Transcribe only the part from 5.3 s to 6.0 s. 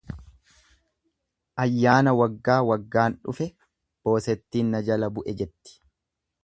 jetti.